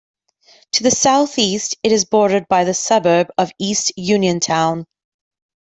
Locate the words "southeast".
0.89-1.77